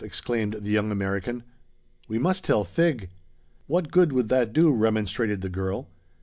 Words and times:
exclaimed 0.03 0.53
the 0.61 0.71
young 0.71 0.91
American. 0.91 1.43
"We 2.07 2.17
must 2.17 2.43
tell 2.43 2.63
Thig!" 2.63 3.09
"What 3.67 3.91
good 3.91 4.11
would 4.13 4.29
that 4.29 4.51
do?" 4.51 4.71
remonstrated 4.71 5.41
the 5.41 5.47
girl. 5.49 5.89